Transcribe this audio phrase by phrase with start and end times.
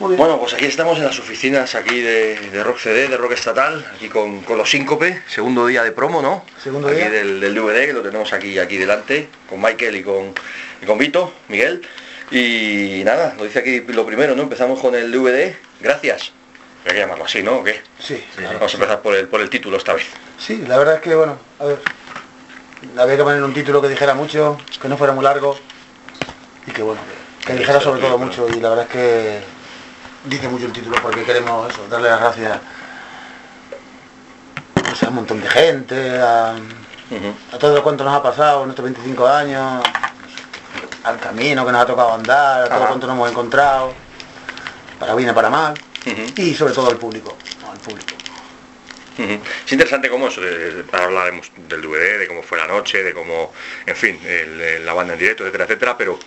[0.00, 4.08] Bueno, pues aquí estamos en las oficinas aquí de, Rock CD, de Rock Estatal, aquí
[4.08, 6.44] con, los Síncope, segundo día de promo, ¿no?
[6.62, 7.10] Segundo aquí día.
[7.10, 10.34] Del, DVD, que lo tenemos aquí, aquí delante, con Michael y con,
[10.80, 11.82] y con Vito, Miguel.
[12.30, 14.42] Y nada, lo dice aquí lo primero, ¿no?
[14.42, 16.30] Empezamos con el DVD, gracias.
[16.86, 17.56] Hay que llamarlo así, ¿no?
[17.56, 17.82] ¿O qué?
[17.98, 20.06] Sí, Vamos a empezar por el, por el título esta vez.
[20.38, 21.80] Sí, la verdad es que, bueno, a ver,
[22.96, 25.58] había que poner un título que dijera mucho, que no fuera muy largo
[26.68, 27.00] y que, bueno,
[27.48, 29.40] que dijera sobre todo mucho y la verdad es que
[30.24, 32.58] dice mucho el título porque queremos eso, darle las gracias
[34.74, 36.56] pues, a un montón de gente, a,
[37.58, 39.82] todo lo cuanto nos ha pasado en estos 25 años,
[41.04, 43.94] al camino que nos ha tocado andar, a todo cuanto nos hemos encontrado,
[45.00, 45.74] para bien y para mal,
[46.36, 47.34] y sobre todo al público,
[47.70, 48.12] al público.
[49.18, 50.42] Es interesante cómo eso,
[50.90, 53.52] para hablar del DVD, de cómo fue la noche, de cómo,
[53.86, 54.20] en fin,
[54.84, 56.18] la banda en directo, etcétera, etcétera, pero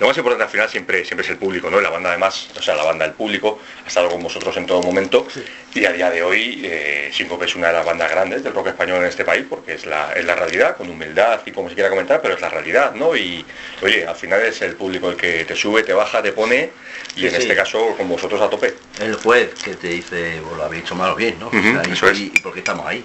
[0.00, 1.78] lo más importante al final siempre, siempre es el público, ¿no?
[1.80, 4.82] la banda además, o sea, la banda del público ha estado con vosotros en todo
[4.82, 5.26] momento
[5.74, 8.98] y a día de hoy eh, es una de las bandas grandes del rock español
[9.02, 11.90] en este país porque es la, es la realidad, con humildad y como se quiera
[11.90, 13.14] comentar, pero es la realidad, ¿no?
[13.14, 13.44] Y
[13.82, 16.70] oye, al final es el público el que te sube, te baja, te pone
[17.14, 18.74] y en este caso con vosotros a tope.
[19.00, 21.50] El juez que te dice, lo habéis hecho mal o bien, ¿no?
[21.52, 23.04] y, por qué estamos ahí.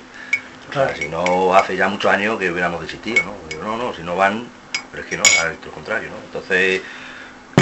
[0.98, 3.64] si no, hace ya muchos años que hubiéramos desistido, ¿no?
[3.64, 4.48] no, no, si no van
[4.96, 6.16] pero es que no, al contrario, ¿no?
[6.26, 6.82] Entonces,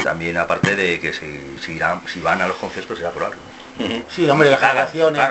[0.03, 3.41] también aparte de que si, si, si van a los conciertos será por algo.
[4.07, 5.21] Sí, hombre, las generaciones.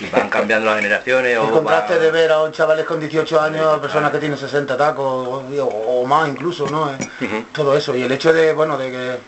[0.00, 1.38] Y van cambiando las generaciones.
[1.38, 4.76] El contraste de ver a un chavales con 18 años a personas que tienen 60
[4.76, 6.90] tacos o, más incluso, ¿no?
[6.90, 7.94] Eh, todo eso.
[7.94, 9.18] Y el hecho de, bueno, de que...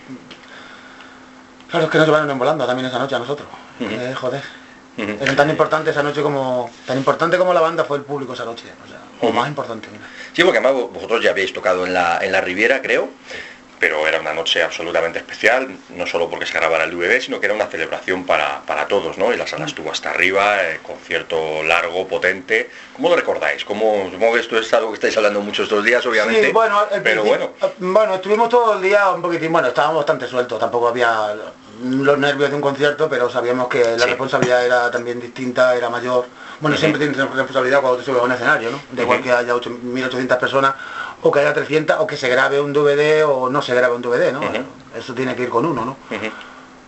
[1.71, 3.47] Claro, es que nos llevaron en volando también esa noche a nosotros.
[3.79, 4.43] Eh, joder.
[4.97, 6.69] Era tan importante esa noche como...
[6.85, 8.65] Tan importante como la banda fue el público esa noche.
[9.21, 9.89] O, más importante.
[10.39, 13.09] Sí, porque además vosotros ya habéis tocado en la, en la Riviera, creo
[13.81, 17.47] pero era una noche absolutamente especial, no solo porque se grabara el DVD, sino que
[17.47, 19.33] era una celebración para, todos, ¿no?
[19.33, 22.71] Y la sala estuvo hasta arriba, eh, concierto largo, potente.
[22.95, 23.65] ¿Cómo lo recordáis?
[23.65, 26.53] ¿Cómo, supongo que esto es algo que estáis hablando muchos estos días, obviamente.
[26.53, 27.51] bueno, pero bueno.
[27.79, 31.35] Bueno, estuvimos todo el día un poquitín, bueno, estábamos bastante sueltos, tampoco había
[31.85, 36.27] los nervios de un concierto, pero sabíamos que la responsabilidad era también distinta, era mayor.
[36.61, 38.81] Bueno, siempre tienes responsabilidad cuando te subes a un escenario, ¿no?
[38.91, 40.75] De igual que haya 1.800 personas
[41.23, 44.03] o que haya 300 o que se grabe un DVD o no se grabe un
[44.03, 44.41] DVD, ¿no?
[44.97, 45.97] Eso tiene que ir con uno, ¿no?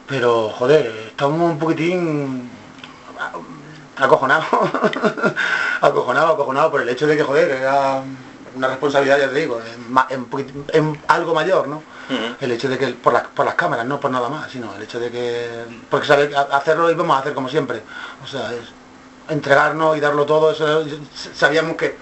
[0.08, 2.50] Pero, joder, estamos un poquitín
[3.96, 4.46] acojonados,
[5.80, 8.02] acojonados, acojonados por el hecho de que, joder, era
[8.56, 9.60] una responsabilidad, ya te digo,
[10.72, 11.82] en, algo mayor, ¿no?
[12.40, 14.82] El hecho de que, por las, por las cámaras, no por nada más, sino el
[14.82, 15.48] hecho de que,
[15.88, 17.82] porque saber hacerlo y vamos a hacer como siempre,
[18.24, 18.79] o sea, es
[19.30, 20.84] entregarnos y darlo todo, eso,
[21.34, 21.96] sabíamos que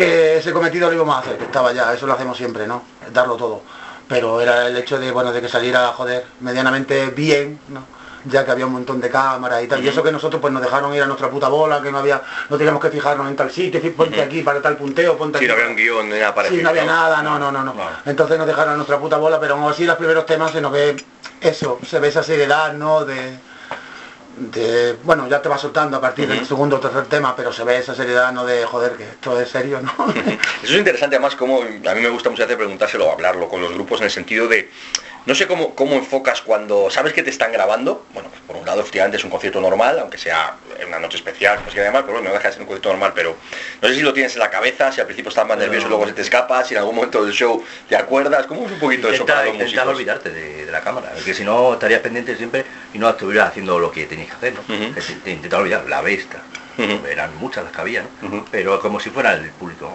[0.00, 2.84] que ese cometido lo íbamos a hacer, que estaba ya, eso lo hacemos siempre, ¿no?
[3.12, 3.62] Darlo todo.
[4.08, 7.84] Pero era el hecho de, bueno, de que saliera, joder, medianamente bien, ¿no?
[8.24, 10.62] ya que había un montón de cámaras y tal, y eso que nosotros pues nos
[10.62, 13.50] dejaron ir a nuestra puta bola, que no había, no teníamos que fijarnos en tal
[13.50, 15.46] sitio, ponte aquí para tal punteo, ponte aquí.
[15.46, 17.74] no había un guion, no había Sí, no había nada, no, no, no, no.
[18.04, 20.70] Entonces nos dejaron a nuestra puta bola, pero aún así los primeros temas se nos
[20.70, 20.96] ve
[21.40, 23.06] eso, se ve esa seriedad, ¿no?
[23.06, 23.38] De,
[25.04, 27.78] bueno, ya te va soltando a partir del segundo o tercer tema, pero se ve
[27.78, 29.92] esa seriedad, no de joder, que esto es serio, ¿no?
[30.62, 33.60] Eso es interesante, además, como a mí me gusta muchas veces preguntárselo o hablarlo con
[33.60, 34.70] los grupos en el sentido de
[35.26, 38.04] no sé cómo, cómo enfocas cuando sabes que te están grabando.
[38.14, 41.60] Bueno, pues por un lado, efectivamente es un concierto normal, aunque sea una noche especial,
[41.62, 43.36] pues que además, pero bueno, no deja de ser un concierto normal, pero
[43.80, 45.88] no sé si lo tienes en la cabeza, si al principio estás más nervioso y
[45.90, 48.78] luego se te escapa, si en algún momento del show te acuerdas, ¿cómo es un
[48.78, 49.86] poquito eso para los músicos?
[49.86, 52.64] olvidarte de, la cámara, porque si no estarías pendiente siempre
[52.94, 54.62] y no estuvieras haciendo lo que tenías que hacer, ¿no?
[55.26, 56.40] Intentar olvidar la bestia.
[57.08, 58.46] Eran muchas las que había, ¿no?
[58.50, 59.94] Pero como si fuera el público.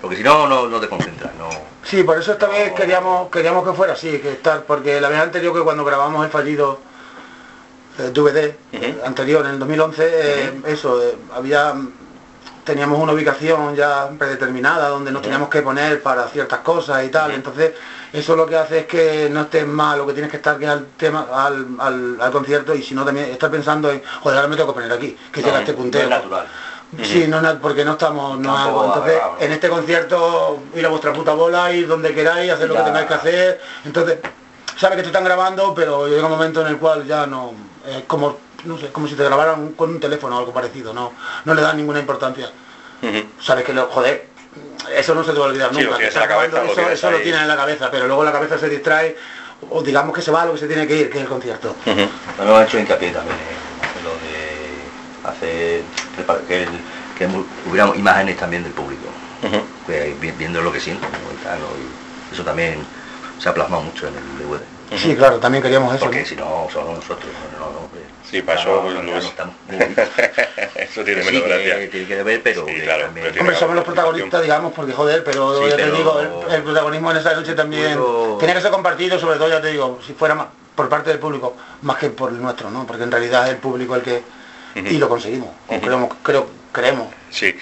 [0.00, 1.48] Porque si no, no, te concentras, no...
[1.82, 5.20] Sí, por eso esta vez queríamos, queríamos que fuera así, que estar, porque la vez
[5.20, 6.78] anterior que cuando grabamos el fallido
[7.98, 11.74] DVD eh, anterior, en el 2011, eh, eso, eh, había
[12.64, 17.32] teníamos una ubicación ya predeterminada donde nos teníamos que poner para ciertas cosas y tal,
[17.32, 17.72] entonces
[18.12, 20.66] eso lo que hace es que no estés mal, lo que tienes que estar que
[20.66, 24.56] al tema, al, al, concierto y si no también estar pensando en, joder, ahora me
[24.56, 26.08] tengo que poner aquí, que llega este puntero.
[26.08, 26.46] natural.
[27.02, 31.72] Sí, no, porque no estamos, no Entonces, en este concierto, ir a vuestra puta bola,
[31.72, 33.60] ir donde queráis, hacer lo que tengáis que hacer.
[33.84, 34.18] Entonces,
[34.76, 37.52] sabe que te están grabando, pero llega un momento en el cual ya no,
[37.86, 41.12] es como, no sé, como si te grabaran con un teléfono o algo parecido, no,
[41.44, 42.50] no le dan ninguna importancia.
[43.40, 44.26] Sabes que lo, joder,
[44.94, 45.96] eso no se te va a olvidar nunca.
[46.92, 49.16] eso, lo, tiene en la cabeza, pero luego la cabeza se distrae
[49.70, 51.28] o digamos que se va a lo que se tiene que ir, que es el
[51.28, 51.74] concierto.
[51.86, 55.82] Uh ha hecho hincapié también en lo de hacer
[56.46, 56.66] que,
[57.18, 57.28] que
[57.68, 59.06] hubiéramos imágenes también del público,
[60.38, 62.84] viendo lo que sienten y eso también
[63.38, 64.60] se ha plasmado mucho en el DVD.
[64.96, 66.04] Sí, claro, también queríamos eso.
[66.04, 67.30] Porque si no, somos nosotros.
[67.58, 67.88] No, no,
[68.28, 68.84] sí, para eso
[70.76, 71.90] eso tiene menos gracia.
[71.90, 72.66] Tiene que ver, pero...
[72.66, 73.06] claro,
[73.38, 77.34] Hombre, somos los protagonistas, digamos, porque joder, pero ya te digo, el, protagonismo en esa
[77.34, 77.98] noche también
[78.38, 81.18] tiene que ser compartido, sobre todo, ya te digo, si fuera más, por parte del
[81.18, 82.86] público, más que por el nuestro, ¿no?
[82.86, 84.22] Porque en realidad es el público el que...
[84.74, 87.08] Y lo conseguimos, creo, creo, creemos.
[87.30, 87.54] Sí,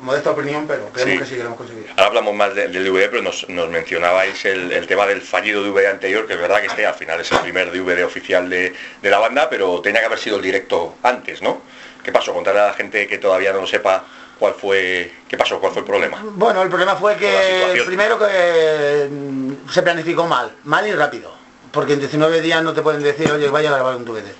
[0.00, 1.88] modesta, opinión, pero creemos que sí que lo hemos conseguido.
[1.90, 6.34] Ahora hablamos más del DVD, pero nos, mencionabais el, tema del fallido DVD anterior, que
[6.34, 9.80] es verdad que este al final es el primer DVD oficial de, la banda, pero
[9.80, 11.62] tenía que haber sido el directo antes, ¿no?
[12.02, 12.32] ¿Qué pasó?
[12.32, 14.04] Contarle a la gente que todavía no lo sepa
[14.38, 16.18] cuál fue, qué pasó, cuál fue el problema.
[16.22, 21.32] Bueno, el problema fue que primero que mm, se planificó mal, mal y rápido,
[21.70, 24.32] porque en 19 días no te pueden decir, oye, vaya a grabar un DVD.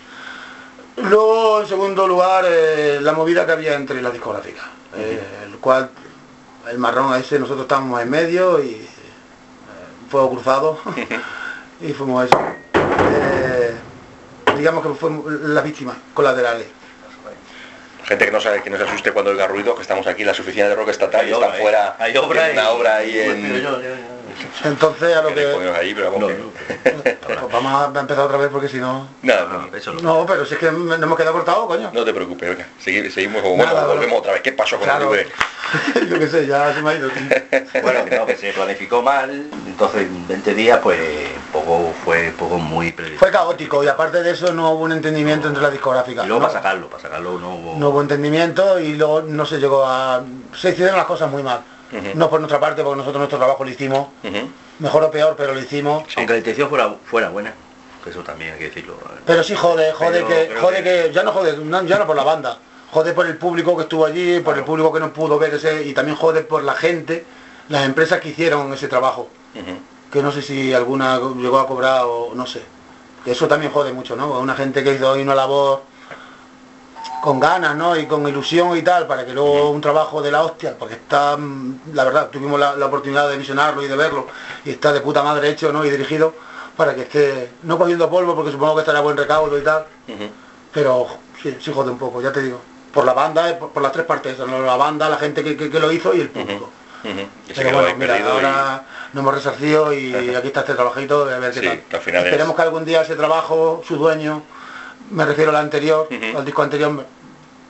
[0.96, 4.64] Luego, en segundo lugar, eh, la movida que había entre las discográficas,
[4.96, 5.90] eh, el cual,
[6.70, 8.88] el marrón ese, nosotros estábamos en medio y eh,
[10.10, 10.78] fuego cruzado
[11.80, 12.38] y fuimos eso.
[14.56, 15.10] digamos que fue
[15.42, 16.66] la víctima colaterales.
[18.04, 20.28] Gente que no sabe que no se asuste cuando oiga ruido, que estamos aquí en
[20.28, 21.96] las oficinas de rock estatal y están fuera.
[21.98, 24.11] Hay obra, una obra ahí en.
[24.64, 25.42] Entonces a lo que...
[27.24, 29.08] Pues vamos a empezar otra vez porque si no...
[29.22, 31.90] No, pero si es que nos hemos quedado cortados, coño.
[31.92, 32.66] No te preocupes, venga.
[32.78, 34.42] Seguimos, como bueno, volvemos otra vez.
[34.42, 35.26] ¿Qué pasó con el DVD?
[36.08, 37.10] Yo qué sé, ya se me ha ido.
[37.82, 39.30] bueno, no, que se planificó mal,
[39.66, 40.98] entonces 20 días pues
[41.52, 45.62] poco fue poco muy Fue caótico y aparte de eso no hubo un entendimiento entre
[45.62, 46.24] las discográficas.
[46.24, 47.78] Y luego para sacarlo, para sacarlo no hubo...
[47.78, 50.22] No hubo entendimiento y luego no se llegó a...
[50.54, 51.62] Se hicieron las cosas muy mal.
[52.14, 54.08] No por nuestra parte, porque nosotros nuestro trabajo lo hicimos,
[54.78, 56.04] mejor o peor, pero lo hicimos.
[56.16, 57.52] Aunque la intención fuera, fuera buena,
[58.06, 58.96] eso también hay que decirlo.
[59.26, 61.56] Pero sí jode, jode que, jode que, ya no jode,
[61.86, 62.58] ya no por la banda,
[62.90, 65.84] jode por el público que estuvo allí, por el público que no pudo ver ese,
[65.84, 67.26] y también jode por la gente,
[67.68, 69.28] las empresas que hicieron ese trabajo.
[70.10, 72.62] Que no sé si alguna llegó a cobrar o no sé.
[73.24, 74.38] Eso también jode mucho, ¿no?
[74.40, 75.82] Una gente que hizo hoy una labor
[77.22, 77.96] con ganas, ¿no?
[77.96, 81.36] Y con ilusión y tal, para que luego un trabajo de la hostia, porque está,
[81.36, 84.26] mm, la verdad, tuvimos la, oportunidad de visionarlo y de verlo,
[84.64, 85.84] y está de puta madre hecho, ¿no?
[85.84, 86.34] Y dirigido,
[86.76, 89.86] para que esté, no cogiendo polvo, porque supongo que estará buen recaudo y tal,
[90.74, 91.06] pero
[91.40, 92.60] sí, sí jode un poco, ya te digo.
[92.92, 96.12] Por la banda, eh, por, las tres partes, la banda, la gente que, lo hizo
[96.14, 96.70] y el público.
[97.54, 98.82] Pero bueno, mira, ahora
[99.12, 102.24] nos hemos resarcido y aquí está este trabajito, a ver qué tal.
[102.26, 104.42] Esperemos que algún día ese trabajo, su dueño,
[105.10, 107.04] me refiero al anterior, al disco anterior,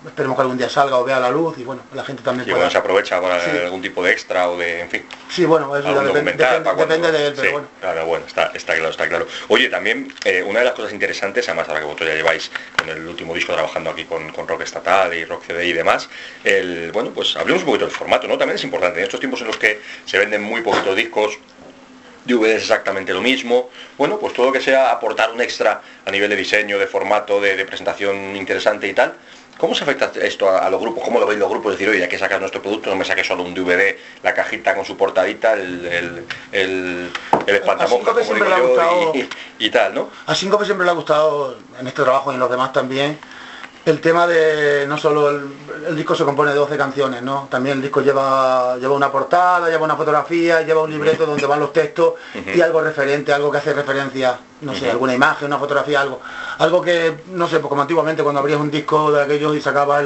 [0.06, 2.52] esperemos que algún día salga o vea la luz y bueno, la gente también y
[2.52, 5.04] bueno, se aprovecha para algún tipo de extra o de, en fin.
[5.30, 7.68] Sí, bueno, eso depende, de él, pero bueno.
[7.80, 9.26] Claro, bueno, está, está, claro, está claro.
[9.48, 12.88] Oye, también eh, una de las cosas interesantes, además ahora que vosotros ya lleváis con
[12.88, 16.08] el último disco trabajando aquí con, con Rock Estatal y Rock CD y demás,
[16.44, 18.36] el, bueno, pues hablemos un poquito del formato, ¿no?
[18.36, 21.38] También es importante, en estos tiempos en los que se venden muy poquitos discos,
[22.24, 23.70] DVD es exactamente lo mismo.
[23.98, 27.40] Bueno, pues todo lo que sea aportar un extra a nivel de diseño, de formato,
[27.40, 29.14] de, presentación interesante y tal.
[29.58, 31.04] ¿Cómo se afecta esto a, los grupos?
[31.04, 31.72] ¿Cómo lo veis los grupos?
[31.72, 34.74] Decir, oye, ya que sacas nuestro producto, no me saques solo un DVD, la cajita
[34.74, 37.10] con su portadita, el, el, el,
[37.46, 37.62] el
[39.14, 39.28] y,
[39.66, 40.10] y, tal, ¿no?
[40.26, 43.18] A Cinco siempre le ha gustado, en este trabajo y en los demás también,
[43.84, 47.48] el tema de no solo el, disco se compone de 12 canciones, ¿no?
[47.50, 51.58] También el disco lleva, lleva una portada, lleva una fotografía, lleva un libreto donde van
[51.58, 52.14] los textos
[52.54, 56.20] y algo referente, algo que hace referencia, no sé, alguna imagen, una fotografía, algo.
[56.58, 60.04] Algo que, no sé, pues como antiguamente cuando abrías un disco de aquellos y sacabas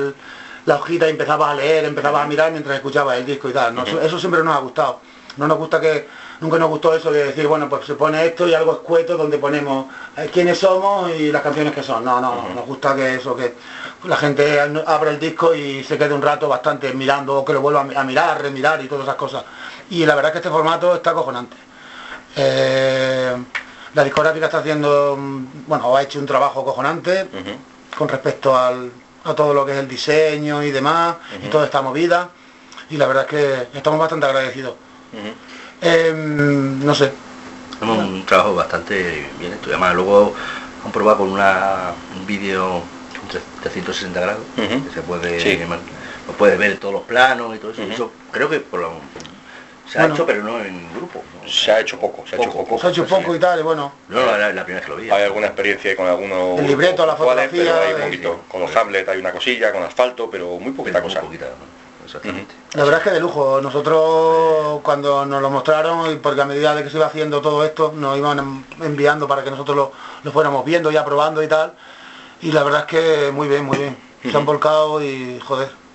[0.65, 3.77] la hojita y empezabas a leer, empezabas a mirar mientras escuchabas el disco y tal.
[4.03, 5.01] Eso siempre nos ha gustado.
[5.37, 6.09] No nos gusta que
[6.41, 9.39] nunca nos gustó eso de decir, bueno, pues se pone esto y algo escueto donde
[9.39, 12.05] ponemos eh, quiénes somos y las canciones que son.
[12.05, 13.55] No, no, nos gusta que eso, que
[14.05, 17.61] la gente abra el disco y se quede un rato bastante mirando, o que lo
[17.61, 19.45] vuelva a mirar, remirar y todas esas cosas.
[19.91, 21.57] Y la verdad es que este formato está acojonante.
[22.37, 23.37] Eh,
[23.95, 25.17] la discográfica está haciendo,
[25.67, 27.29] bueno, ha hecho un trabajo acojonante
[27.97, 28.91] con respecto al,
[29.25, 32.29] a todo lo que es el diseño y demás, y toda esta movida.
[32.91, 34.75] Y la verdad es que estamos bastante agradecidos.
[35.81, 37.13] Em, no sé.
[37.81, 39.69] Hemos un trabajo bastante bien esto.
[39.69, 40.35] Además, luego
[40.85, 42.83] han probado con una, un vídeo
[43.63, 45.67] 360 grados, que se puede,
[46.39, 48.13] puede ver todos los planos y todo eso.
[48.31, 48.89] creo que por
[49.91, 51.23] Se ha hecho, pero no en grupo.
[51.47, 52.79] Se ha hecho poco, se ha hecho poco.
[52.79, 53.93] Se ha hecho poco y tal, y bueno.
[54.09, 55.11] No, no, la, la primera vez que lo vi.
[55.11, 56.59] Hay alguna experiencia con algunos...
[56.59, 57.81] El libreto, la fotografía...
[57.81, 58.41] hay un poquito.
[58.49, 61.23] Con los Hamlet hay una cosilla, con asfalto, pero muy poquita cosa.
[62.07, 62.55] Exactamente.
[62.75, 63.61] La verdad es que de lujo.
[63.61, 67.65] Nosotros cuando nos lo mostraron, y porque a medida de que se iba haciendo todo
[67.65, 71.75] esto, nos iban enviando para que nosotros lo, lo fuéramos viendo y aprobando y tal.
[72.41, 73.97] Y la verdad es que muy bien, muy bien.
[74.23, 75.87] Se han volcado y joder.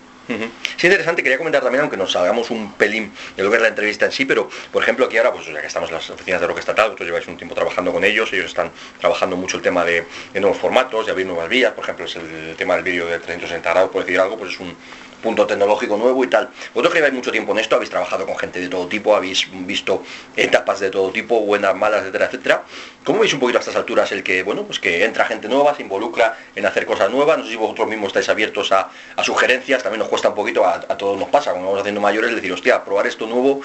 [0.77, 3.67] Sí, interesante, quería comentar también, aunque nos hagamos un pelín de lo que es la
[3.67, 6.39] entrevista en sí, pero por ejemplo aquí ahora, pues ya que estamos en las oficinas
[6.39, 9.63] de Rock Estatal, vosotros lleváis un tiempo trabajando con ellos, ellos están trabajando mucho el
[9.63, 13.07] tema de, nuevos formatos, de abrir nuevas vías, por ejemplo es el, tema del vídeo
[13.07, 14.75] de 360 grados, por decir algo, pues es un,
[15.21, 16.49] punto tecnológico nuevo y tal.
[16.73, 19.47] Vosotros que lleváis mucho tiempo en esto, habéis trabajado con gente de todo tipo, habéis
[19.65, 20.03] visto
[20.35, 22.63] etapas de todo tipo, buenas, malas, etcétera, etcétera.
[23.03, 25.75] ¿Cómo veis un poquito a estas alturas el que, bueno, pues que entra gente nueva,
[25.75, 27.37] se involucra en hacer cosas nuevas?
[27.37, 28.89] No sé si vosotros mismos estáis abiertos a,
[29.23, 32.51] sugerencias, también nos cuesta un poquito, a, todos nos pasa, cuando vamos haciendo mayores, decir,
[32.51, 33.61] hostia, probar esto nuevo,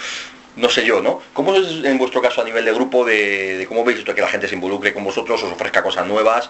[0.56, 1.20] no sé yo, ¿no?
[1.34, 4.28] ¿Cómo es en vuestro caso a nivel de grupo de, cómo veis esto que la
[4.28, 6.48] gente se involucre con vosotros, os ofrezca cosas nuevas,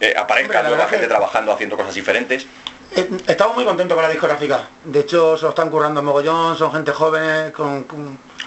[0.00, 2.46] eh, aparezca nueva gente trabajando, haciendo cosas diferentes?
[2.90, 4.68] Eh, estamos muy contentos con la discográfica.
[4.84, 7.84] De hecho, se lo están currando mogollón, son gente joven, con,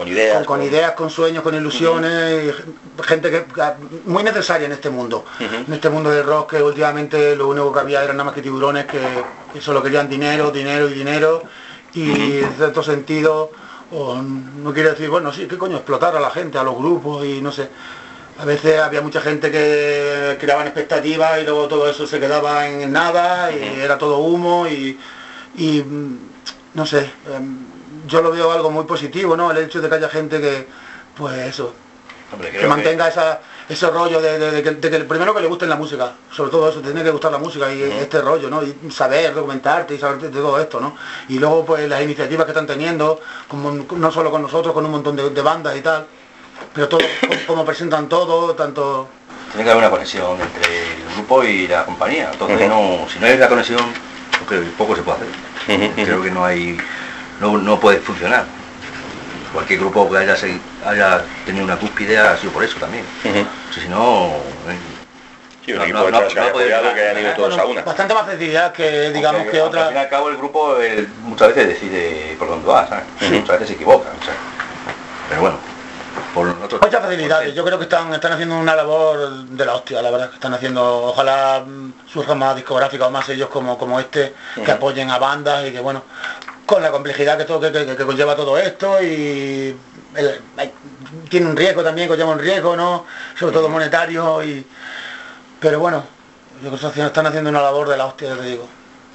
[0.05, 2.53] ideas, con, ideas, con sueños, con ilusiones,
[3.03, 3.45] gente que
[4.05, 5.25] muy necesaria en este mundo.
[5.39, 8.41] En este mundo del rock que últimamente lo único que había eran nada más que
[8.41, 8.99] tiburones que,
[9.59, 11.43] solo querían dinero, dinero y dinero.
[11.93, 13.51] Y en cierto sentido,
[13.91, 15.77] no quiere decir, bueno, sí, ¿qué coño?
[15.77, 17.69] Explotar a la gente, a los grupos y no sé.
[18.39, 22.91] A veces había mucha gente que creaban expectativas y luego todo eso se quedaba en
[22.91, 24.95] nada y era todo humo y,
[26.75, 27.57] no sé, em,
[28.07, 29.49] yo lo veo algo muy positivo, ¿no?
[29.49, 30.67] El hecho de que haya gente que,
[31.15, 31.73] pues eso,
[32.51, 34.71] que mantenga esa, ese rollo de, que,
[35.05, 37.81] primero que le guste la música, sobre todo eso, tiene que gustar la música y
[37.81, 38.61] este rollo, ¿no?
[38.61, 40.95] Y saber, documentarte y saber de, todo esto, ¿no?
[41.27, 44.91] Y luego pues las iniciativas que están teniendo, como, no solo con nosotros, con un
[44.91, 46.05] montón de bandas y tal
[46.77, 47.01] pero todo,
[47.47, 49.09] como presentan todo, tanto...
[49.51, 52.29] Tiene que haber una conexión entre el grupo y la compañía.
[52.31, 53.81] Entonces, no, si no hay la conexión,
[54.77, 55.91] poco se puede hacer.
[55.95, 56.77] Creo que no hay,
[57.41, 58.45] no, puede funcionar.
[59.51, 60.35] Cualquier grupo que haya,
[60.85, 63.05] haya tenido una cúspide ha sido por eso también.
[63.73, 64.33] si no...
[65.65, 67.81] Sí, un equipo no, que apoyado que hayan ido todos a una.
[67.81, 69.81] Bastante más sencilla que digamos que otra.
[69.81, 70.77] Al fin y al cabo el grupo
[71.23, 73.03] muchas veces decide por dónde va, ¿sabes?
[73.31, 74.09] Muchas veces se equivoca,
[75.27, 75.57] Pero bueno,
[76.43, 80.29] Muchas facilidades, yo creo que están, están haciendo una labor de la hostia, la verdad,
[80.29, 84.71] que están haciendo, ojalá mm, surjan más discográficas o más ellos como, como este, que
[84.71, 86.03] apoyen a bandas y que bueno,
[86.65, 89.75] con la complejidad que, todo, que, conlleva todo esto y
[91.29, 93.05] tiene un riesgo también, conlleva un riesgo, ¿no?
[93.39, 94.65] Sobre todo monetario y
[95.59, 96.03] pero bueno,
[96.61, 98.67] yo creo que están haciendo una labor de la hostia, te digo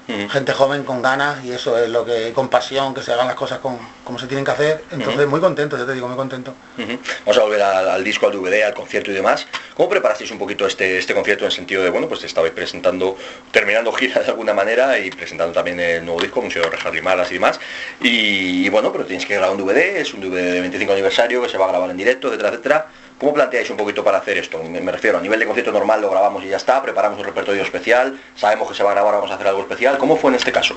[0.07, 3.37] gente joven con ganas y eso es lo que, con pasión, que se hagan las
[3.37, 4.85] cosas con, como se tienen que hacer.
[4.91, 6.55] Entonces, muy contento, ya te digo, muy contento.
[6.77, 9.47] Vamos a volver al, disco, al DVD, al concierto y demás.
[9.75, 13.17] ¿Cómo preparasteis un poquito este, este concierto en el sentido de, bueno, pues estabais presentando,
[13.51, 17.35] terminando gira de alguna manera y presentando también el nuevo disco, Museo de Malas y
[17.35, 17.61] demás?
[18.01, 21.49] Y, bueno, pero tenéis que grabar un DVD, es un DVD de 25 aniversario que
[21.49, 22.87] se va a grabar en directo, etcétera, etcétera.
[23.23, 24.61] ¿Cómo planteáis un poquito para hacer esto?
[24.65, 27.63] Me, refiero, a nivel de concierto normal lo grabamos y ya está, preparamos un repertorio
[27.63, 29.97] especial, sabemos que se va a grabar, vamos a hacer algo especial.
[29.97, 30.75] ¿Cómo fue en este caso?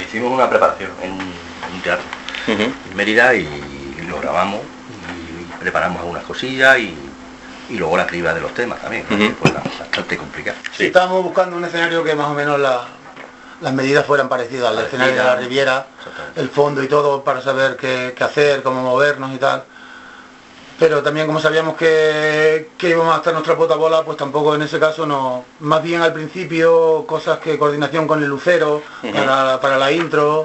[0.00, 2.06] hicimos una preparación en un teatro
[2.46, 3.48] en Mérida y,
[4.08, 6.96] lo grabamos y preparamos algunas cosillas y,
[7.70, 9.04] luego la criba de los temas también,
[9.40, 10.58] fue bastante complicado.
[10.76, 10.86] Sí.
[10.86, 15.24] Estábamos buscando un escenario que más o menos las medidas fueran parecidas al escenario de
[15.24, 15.86] la Riviera,
[16.36, 19.64] el fondo y todo para saber qué, qué hacer, cómo movernos y tal
[20.82, 24.80] pero también como sabíamos que, íbamos a estar nuestra puta bola, pues tampoco en ese
[24.80, 25.44] caso no.
[25.60, 30.42] Más bien al principio cosas que coordinación con el lucero para, la intro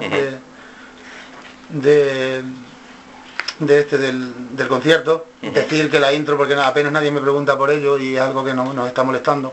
[1.70, 2.44] de,
[3.58, 5.26] de, este del, concierto.
[5.42, 8.54] Decir que la intro, porque apenas nadie me pregunta por ello y es algo que
[8.54, 9.52] nos está molestando.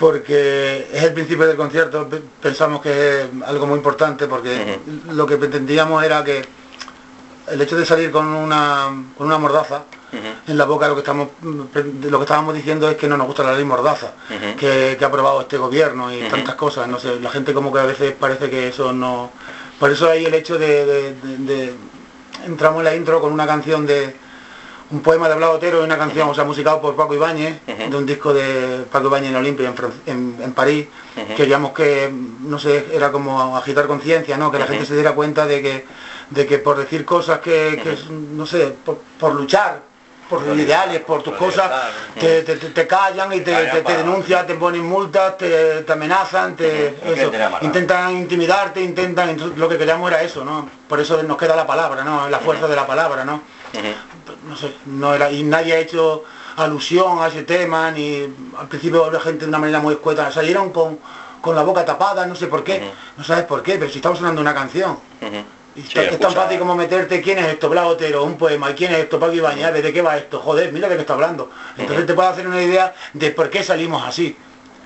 [0.00, 2.08] Porque es el principio del concierto,
[2.40, 4.80] pensamos que es algo muy importante porque
[5.12, 6.44] lo que pretendíamos era que
[7.52, 9.84] el hecho de salir con una, con una mordaza
[10.46, 13.44] en la boca lo que estamos lo que estábamos diciendo es que no nos gusta
[13.44, 14.12] la ley mordaza
[14.58, 16.86] que, ha aprobado este gobierno y tantas cosas.
[16.88, 19.30] No sé la gente como que a veces parece que eso no
[19.78, 21.14] por eso hay el hecho de,
[22.46, 24.14] entramos en la intro con una canción de
[24.90, 27.96] un poema de Blas Otero y una canción o sea musicado por Paco Ibáñez de
[27.96, 29.72] un disco de Paco Ibáñez en Olimpia
[30.06, 30.88] en, en, París
[31.36, 35.46] queríamos que no sé era como agitar conciencia no que la gente se diera cuenta
[35.46, 35.86] de que
[36.32, 38.74] de que por decir cosas que, no sé,
[39.18, 39.80] por, luchar
[40.28, 41.70] por ideales, por tus cosas,
[42.18, 43.52] te, te, callan y te,
[43.86, 46.94] denuncian, te ponen multas, te, amenazan, te
[47.60, 50.68] intentan intimidarte, intentan, lo que queríamos era eso, ¿no?
[50.88, 52.28] Por eso nos queda la palabra, ¿no?
[52.30, 53.42] La fuerza de la palabra, ¿no?
[54.48, 56.24] No sé, no era, y nadie ha hecho
[56.56, 58.22] alusión a ese tema, ni
[58.58, 60.98] al principio la gente de una manera muy escueta, salieron con,
[61.42, 64.18] con la boca tapada, no sé por qué, no sabes por qué, pero si estamos
[64.18, 64.98] sonando una canción.
[65.76, 69.18] Es tan fácil como meterte quién es esto, Blautero, un poema, y quién es esto,
[69.18, 71.50] Paco Ibañez, de qué va esto, joder, mira de qué está hablando.
[71.76, 74.36] Entonces te puedes hacer una idea de por qué salimos así.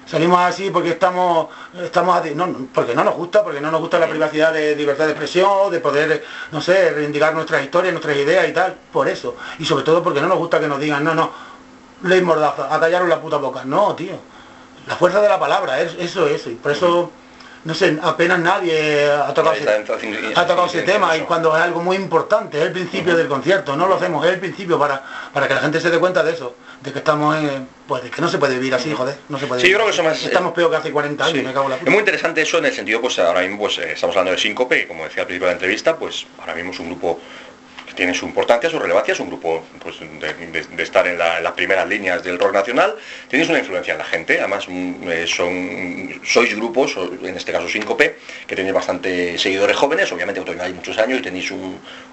[0.07, 1.49] Salimos así porque estamos,
[1.83, 5.11] estamos no, porque no nos gusta, porque no nos gusta la privacidad de libertad de
[5.11, 9.35] expresión, de poder, no sé, reivindicar nuestras historias, nuestras ideas y tal, por eso.
[9.59, 11.33] Y sobre todo porque no nos gusta que nos digan, no, no,
[12.05, 13.64] ley mordaza, a callaros la puta boca.
[13.64, 14.14] No, tío.
[14.87, 16.50] La fuerza de la palabra, es, eso, eso.
[16.50, 17.11] Y por eso,
[17.66, 21.80] no sé, apenas nadie ha tocado, ese, ha tocado ese tema y cuando es algo
[21.80, 25.49] muy importante, es el principio del concierto, no lo hacemos, es el principio para, para
[25.49, 28.23] que la gente se dé cuenta de eso, de que estamos en, pues de que
[28.23, 30.23] no se puede vivir así, joder, no se puede sí, yo creo que eso más,
[30.23, 31.90] Estamos peor que hace 40 años, me cago la puta.
[31.90, 34.38] Es muy interesante eso en el sentido, pues ahora mismo pues, eh, estamos hablando de
[34.38, 37.18] Síncope, como decía al principio de la entrevista, pues ahora mismo es un grupo
[37.96, 42.22] tiene su importancia, su relevancia, es un grupo pues, de, estar en, las primeras líneas
[42.22, 42.94] del rock nacional,
[43.28, 47.68] tenéis una influencia en la gente, además mm, eh, son, sois grupos, en este caso
[47.68, 51.52] Síncope, que tenéis bastante seguidores jóvenes, obviamente hay muchos años y tenéis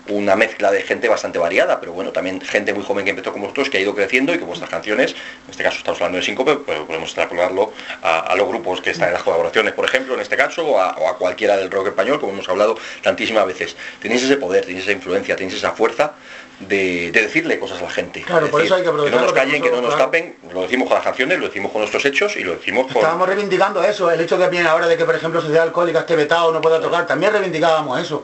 [0.08, 3.44] una mezcla de gente bastante variada, pero bueno, también gente muy joven que empezó como
[3.46, 6.24] vosotros, que ha ido creciendo y que vuestras canciones, en este caso estamos hablando de
[6.24, 10.16] Síncope, pues podemos extrapolarlo a, a, los grupos que están en las colaboraciones, por ejemplo,
[10.16, 13.46] en este caso, o a, o a cualquiera del rock español, como hemos hablado tantísimas
[13.46, 13.76] veces.
[14.00, 16.14] Tenéis ese poder, tenéis esa influencia, tenéis esa fuerza
[16.60, 18.22] de, decirle cosas a la gente.
[18.22, 20.88] Claro, por eso hay que Que no nos callen, que no nos tapen, lo decimos
[20.88, 22.98] con las canciones, lo decimos con nuestros hechos y lo decimos con...
[22.98, 26.16] Estábamos reivindicando eso, el hecho que viene ahora de que, por ejemplo, Sociedad Alcohólica esté
[26.16, 28.24] vetado, no pueda tocar, también reivindicábamos eso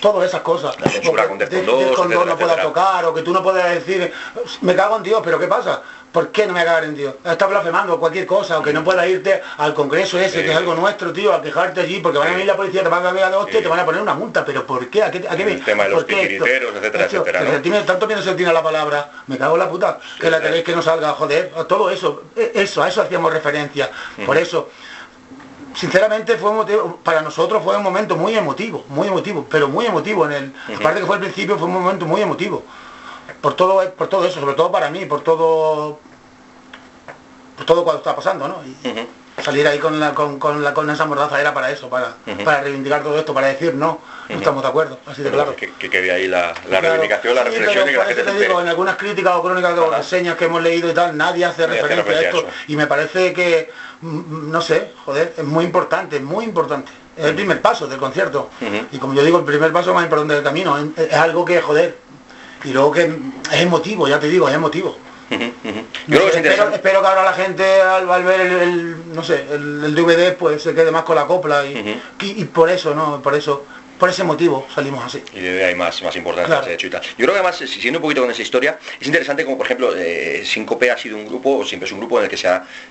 [0.00, 0.78] todas esas cosas.
[0.80, 4.12] La censura con no pueda tocar, o que tú no puedas decir,
[4.60, 5.82] me cago en Dios, pero ¿qué pasa?
[6.12, 7.14] ¿Por qué no me cago en Dios?
[7.24, 10.74] Estás blasfemando cualquier cosa, o que no puedas irte al congreso ese, que es algo
[10.74, 13.38] nuestro, tío, a quejarte allí, porque van a venir la policía, te van a a
[13.38, 15.02] hostia te van a poner una multa, pero ¿por qué?
[15.02, 17.42] ¿A qué, a qué El tema de los titiriteros, etcétera, etcétera.
[17.42, 17.84] ¿no?
[17.84, 20.74] tanto miedo se tiene la palabra, me cago en la puta, que la tenéis que
[20.74, 23.90] no salga, joder, todo eso, e, eso, a eso hacíamos referencia.
[24.24, 24.70] Por eso,
[25.76, 26.50] sinceramente fue
[27.02, 31.00] para nosotros fue un momento muy emotivo, muy emotivo, pero muy emotivo en el, aparte
[31.00, 32.64] que fue al principio fue un momento muy emotivo.
[33.40, 35.98] Por todo, por todo eso, sobre todo para mí, por todo
[37.64, 38.60] todo cuando está pasando, ¿no?
[39.42, 42.14] salir ahí con la con, con, la con esa mordaza era para eso, para,
[42.44, 45.54] para reivindicar todo esto, para decir no, no estamos de acuerdo, así de claro.
[45.54, 48.60] Que, que quede ahí la, la reivindicación, la reflexión y que la gente te digo,
[48.60, 52.14] en algunas críticas o crónicas o reseñas que hemos leído y tal, nadie hace referencia,
[52.14, 52.46] a esto.
[52.68, 56.90] Y me parece que, mm, no sé, joder, es muy importante, muy importante.
[57.16, 58.50] Es el primer paso del concierto.
[58.92, 60.76] Y como yo digo, el primer paso más importante del camino.
[60.76, 61.96] Es, es algo que, joder,
[62.64, 63.02] y luego que
[63.52, 64.96] es emotivo, ya te digo, es emotivo
[66.06, 70.90] espero, que ahora la gente al, ver el, no sé, el, DVD pues se quede
[70.90, 73.20] más con la copla y, y, por eso, ¿no?
[73.22, 73.66] Por eso
[73.98, 75.22] por ese motivo salimos así.
[75.32, 77.02] Y de hay más, más importancia hecho y tal.
[77.02, 79.94] Yo creo que además, siguiendo un poquito con esa historia, es interesante como por ejemplo,
[79.96, 82.46] eh, Sincope ha sido un grupo, o siempre es un grupo en el que se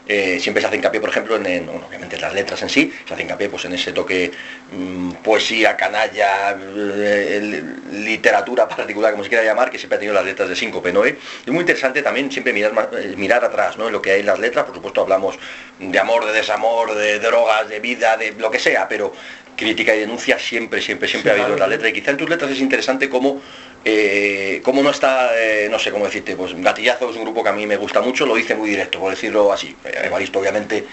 [0.07, 3.23] eh, siempre se hace hincapié, por ejemplo, en, obviamente las letras en sí, se hace
[3.23, 4.31] hincapié pues en ese toque
[4.71, 10.25] mm, poesía, canalla, eh, literatura particular, como se quiera llamar, que siempre ha tenido las
[10.25, 11.05] letras de Sincope, ¿no?
[11.05, 11.15] Es
[11.47, 12.73] muy interesante también siempre mirar,
[13.15, 13.87] mirar atrás, ¿no?
[13.87, 15.37] En lo que hay en las letras, por supuesto hablamos
[15.79, 19.13] de amor, de desamor, de drogas, de vida, de lo que sea, pero
[19.55, 21.89] crítica y denuncia siempre, siempre, siempre ha habido en la letra.
[21.89, 23.41] Y quizá en tus letras es interesante cómo,
[23.83, 27.49] eh, cómo no está, eh, no sé cómo decirte, pues Gatillazo es un grupo que
[27.49, 29.75] a mí me gusta mucho, lo dice muy directo, por decirlo así.
[29.83, 30.85] Evaristo obviamente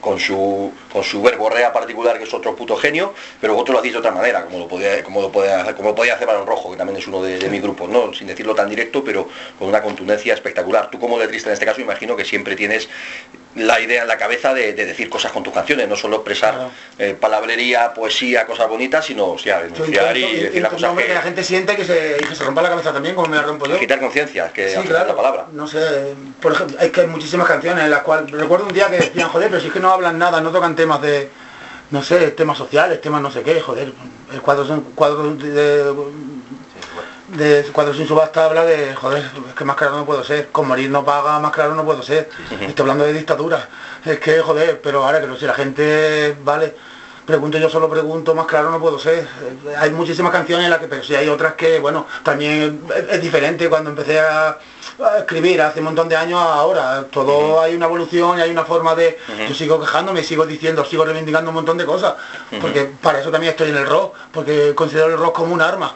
[0.00, 3.94] con su, con su verborrea particular, que es otro puto genio, pero vosotros lo hacéis
[3.94, 6.76] de otra manera, como lo podía, como lo podía, como podía hacer Barón Rojo, que
[6.76, 8.12] también es uno de, mi grupo, ¿no?
[8.12, 10.90] sin decirlo tan directo, pero con una contundencia espectacular.
[10.90, 12.88] Tú como letrista en este caso, imagino que siempre tienes
[13.56, 17.16] la idea en la cabeza de, decir cosas con tus canciones, no solo expresar eh,
[17.18, 21.14] palabrería, poesía, cosas bonitas, sino o sea, denunciar y, decir las cosas que...
[21.14, 23.66] la gente siente que se, que se rompa la cabeza también, como me la rompo
[23.66, 23.78] yo.
[23.78, 25.46] Quitar conciencia, que sí, claro, la palabra.
[25.52, 28.88] No sé, por ejemplo, hay que hay muchísimas canciones en las cuales, recuerdo un día
[28.88, 31.30] que decían, joder, pero si es que no hablan nada, no tocan temas de,
[31.90, 33.92] no sé, temas sociales, temas no sé qué, joder,
[34.32, 35.92] el cuadro son cuadros de
[37.28, 40.68] de cuando sin subasta habla de, joder, es que más claro no puedo ser, con
[40.68, 42.28] morir no paga, más claro no puedo ser.
[42.60, 43.68] Estoy hablando de dictadura.
[44.04, 46.74] Es que, joder, pero ahora que si la gente, vale,
[47.26, 49.26] pregunto yo solo pregunto, más claro no puedo ser.
[49.78, 53.68] Hay muchísimas canciones en las que, pero si hay otras que, bueno, también es, diferente
[53.68, 54.58] cuando empecé a,
[55.18, 57.04] escribir hace un montón de años ahora.
[57.10, 59.18] Todo hay una evolución y hay una forma de.
[59.48, 62.14] Yo sigo quejándome, sigo diciendo, sigo reivindicando un montón de cosas.
[62.60, 65.94] Porque para eso también estoy en el rock, porque considero el rock como un arma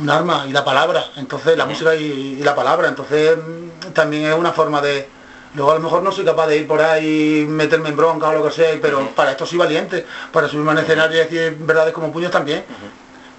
[0.00, 1.04] un arma y la palabra.
[1.16, 2.88] Entonces la música y, la palabra.
[2.88, 5.08] Entonces mm, también es una forma de.
[5.54, 8.30] Luego a lo mejor no soy capaz de ir por ahí y meterme en bronca
[8.30, 11.56] o lo que sea, pero para esto soy valiente, para subirme al escenario y decir
[11.60, 12.64] verdades como puños también.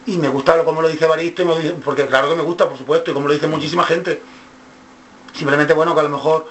[0.06, 1.44] Y me gusta lo como lo dice Baristo,
[1.84, 4.22] porque claro que me gusta, por supuesto, y como lo dice muchísima gente.
[5.34, 6.48] Simplemente bueno que a lo mejor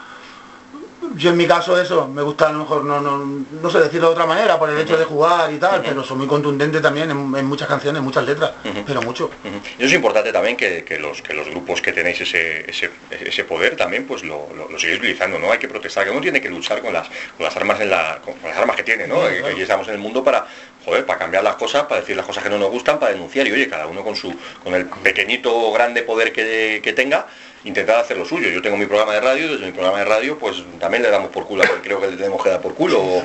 [1.16, 3.18] yo en mi caso eso, me gusta a lo mejor, no, no,
[3.50, 6.16] no sé decirlo de otra manera, por el hecho de jugar y tal, pero soy
[6.16, 8.52] muy contundente también en, muchas canciones, en muchas letras,
[8.86, 9.30] pero mucho.
[9.78, 14.06] Y es importante también que, los, que los grupos que tenéis ese, ese, poder también
[14.06, 15.50] pues lo, lo, sigáis utilizando, ¿no?
[15.50, 18.20] Hay que protestar, que uno tiene que luchar con las, con las armas en la,
[18.24, 19.20] con, las armas que tiene, ¿no?
[19.28, 20.46] que aquí estamos en el mundo para,
[20.84, 23.46] joder, para cambiar las cosas, para decir las cosas que no nos gustan, para denunciar
[23.46, 27.26] y oye, cada uno con su, con el pequeñito o grande poder que, que tenga,
[27.64, 28.48] intentar hacer lo suyo.
[28.50, 31.30] Yo tengo mi programa de radio, desde mi programa de radio pues también le damos
[31.30, 33.22] por culo, creo que le tenemos que dar por culo, o,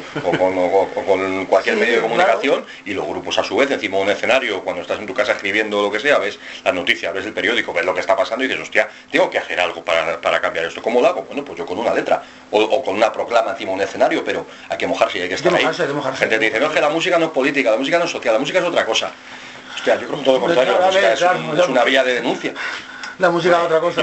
[1.05, 4.61] con, cualquier medio de comunicación, y los grupos a su vez encima de un escenario,
[4.63, 7.73] cuando estás en tu casa escribiendo lo que sea, ves las noticias, ves el periódico,
[7.73, 10.81] ves lo que está pasando y dices, hostia, tengo que hacer algo para, cambiar esto.
[10.81, 11.23] ¿Cómo lo hago?
[11.23, 12.21] Bueno, pues yo con una letra,
[12.51, 15.35] o, con una proclama encima de un escenario, pero hay que mojarse y hay que
[15.35, 15.63] estar ahí.
[15.63, 18.05] La gente te dice, no, es que la música no es política, la música no
[18.05, 19.11] es social, la música es otra cosa.
[19.75, 22.53] Hostia, yo creo que todo lo contrario, la música es una vía de denuncia
[23.19, 24.01] la música es otra cosa.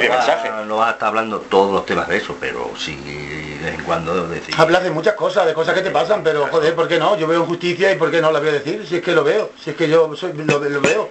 [0.66, 3.84] No va a estar hablando todos los temas de eso, pero sí de vez en
[3.84, 4.54] cuando decir.
[4.58, 7.16] Hablas de muchas cosas, de cosas que te pasan, pero joder, ¿por qué no?
[7.16, 8.84] Yo veo justicia y ¿por qué no la voy a decir?
[8.86, 11.08] Si es que lo veo, si es que yo soy, lo, veo.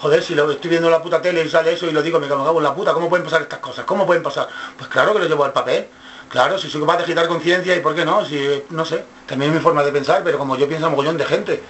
[0.00, 2.20] Joder, si lo estoy viendo en la puta tele y sale eso y lo digo,
[2.20, 3.84] me cago en la puta, ¿cómo pueden pasar estas cosas?
[3.84, 4.48] ¿Cómo pueden pasar?
[4.76, 5.88] Pues claro que lo llevo al papel.
[6.28, 9.50] Claro, si soy capaz de agitar conciencia y por qué no, si no sé, también
[9.50, 11.62] es mi forma de pensar, pero como yo pienso a mogollón de gente.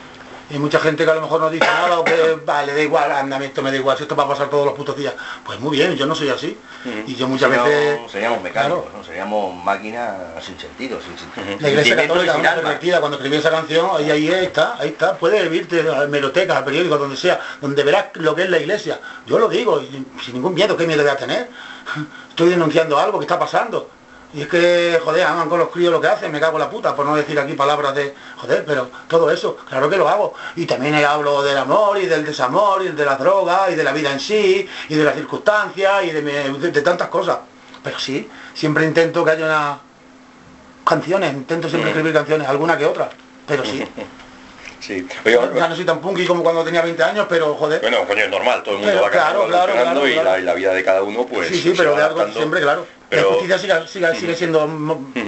[0.50, 3.10] Y mucha gente que a lo mejor no dice nada o que vale, da igual,
[3.10, 5.14] anda, esto me da igual, si esto va a pasar todos los putos días.
[5.44, 6.58] Pues muy bien, yo no soy así.
[7.06, 8.00] Y yo muchas veces.
[8.10, 9.02] Seríamos mecánicos, ¿no?
[9.02, 11.56] seríamos máquinas sin sentido, sin sentido.
[11.60, 15.16] La iglesia católica una revertida, cuando escribí esa canción, ahí, ahí está, ahí está.
[15.16, 19.00] Puedes irte a merotecas, al periódico, donde sea, donde verás lo que es la iglesia.
[19.26, 19.80] Yo lo digo,
[20.22, 21.48] sin ningún miedo, ¿qué miedo voy a tener?
[22.28, 23.88] Estoy denunciando algo que está pasando.
[24.34, 26.70] Y es que, joder, hagan con los críos lo que hacen, me cago en la
[26.70, 30.34] puta, por no decir aquí palabras de, joder, pero todo eso, claro que lo hago.
[30.56, 33.92] Y también hablo del amor y del desamor y de la droga y de la
[33.92, 37.38] vida en sí y de las circunstancias y de, tantas cosas.
[37.84, 39.78] Pero sí, siempre intento que haya una...
[40.84, 43.10] canciones, intento siempre escribir canciones, alguna que otra,
[43.46, 43.86] pero sí.
[44.80, 45.06] Sí.
[45.24, 47.80] ya no soy tan punky como cuando tenía 20 años, pero joder.
[47.80, 50.52] Bueno, coño, es normal, todo el mundo va claro, claro, claro, y, la, y, la,
[50.52, 51.48] vida de cada uno, pues.
[51.48, 52.86] Sí, sí, pero de algo siempre, claro.
[53.16, 54.68] La justicia sigue, sigue, siendo,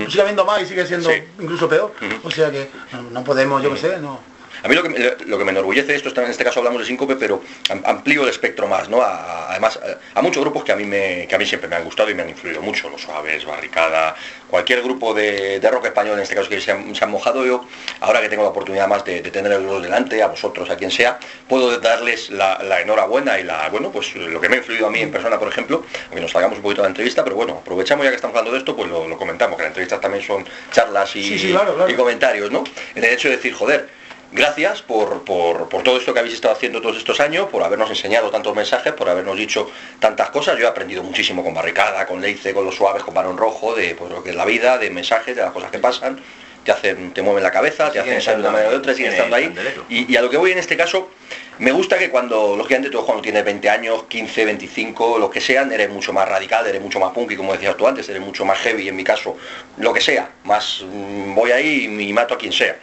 [0.09, 1.93] sigue habiendo más y sigue siendo incluso peor.
[2.23, 2.71] O sea que
[3.13, 4.21] no, podemos, yo qué sé, no.
[4.63, 6.87] A mí lo que, me, lo que me enorgullece esto, en este caso hablamos de
[6.87, 7.43] síncope, pero
[7.85, 9.03] amplío el espectro más, ¿no?
[9.03, 9.79] además,
[10.15, 12.15] a, muchos grupos que a, mí me, que a mí siempre me han gustado y
[12.15, 14.15] me han influido mucho, Los Suaves, Barricada,
[14.49, 17.67] cualquier grupo de, rock español, en este caso que se han, mojado yo,
[18.01, 21.19] ahora que tengo la oportunidad más de, tener tenerlos delante, a vosotros, a quien sea,
[21.49, 25.01] puedo darles la, enhorabuena y la, bueno, pues lo que me ha influido a mí
[25.01, 28.05] en persona, por ejemplo, aunque nos salgamos un poquito de la entrevista, pero bueno, aprovechamos
[28.05, 31.15] ya que estamos hablando de esto, pues lo, comentamos, que las entrevistas también son charlas
[31.17, 32.65] y, y comentarios, ¿no?
[32.95, 33.89] En el hecho de decir, joder,
[34.33, 38.55] Gracias por, todo esto que habéis estado haciendo todos estos años, por habernos enseñado tantos
[38.55, 40.59] mensajes, por habernos dicho tantas cosas.
[40.59, 43.95] Yo he aprendido muchísimo con Barricada, con Leice, con los suaves, con Barón Rojo, de
[43.95, 46.21] pues, lo que es la vida, de mensajes, de las cosas que pasan.
[46.65, 49.13] Te hacen, te mueven la cabeza, te hacen salir de una manera u otra, siguen
[49.13, 49.55] estando ahí.
[49.89, 51.11] Y, a lo que voy en este caso,
[51.59, 55.71] me gusta que cuando, lógicamente, tú cuando tienes 20 años, 15, 25, lo que sean,
[55.71, 58.59] eres mucho más radical, eres mucho más punky, como decías tú antes, eres mucho más
[58.59, 59.37] heavy, en mi caso,
[59.77, 62.77] lo que sea, más mm, voy ahí y mato a quien sea.